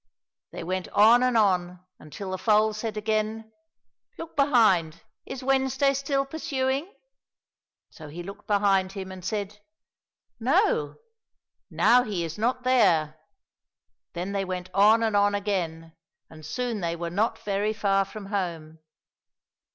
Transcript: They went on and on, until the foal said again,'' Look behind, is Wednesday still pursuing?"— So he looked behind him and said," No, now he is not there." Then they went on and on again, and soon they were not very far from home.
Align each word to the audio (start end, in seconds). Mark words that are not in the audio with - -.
They 0.51 0.63
went 0.63 0.87
on 0.87 1.21
and 1.21 1.37
on, 1.37 1.85
until 1.99 2.31
the 2.31 2.39
foal 2.39 2.73
said 2.73 2.97
again,'' 2.97 3.51
Look 4.17 4.35
behind, 4.35 5.03
is 5.27 5.43
Wednesday 5.43 5.93
still 5.93 6.25
pursuing?"— 6.25 6.91
So 7.91 8.07
he 8.07 8.23
looked 8.23 8.47
behind 8.47 8.93
him 8.93 9.11
and 9.11 9.23
said," 9.23 9.59
No, 10.53 10.95
now 11.69 12.01
he 12.01 12.23
is 12.23 12.39
not 12.39 12.63
there." 12.63 13.19
Then 14.13 14.31
they 14.31 14.43
went 14.43 14.71
on 14.73 15.03
and 15.03 15.15
on 15.15 15.35
again, 15.35 15.93
and 16.31 16.43
soon 16.43 16.81
they 16.81 16.95
were 16.95 17.11
not 17.11 17.37
very 17.37 17.71
far 17.71 18.03
from 18.03 18.25
home. 18.33 18.79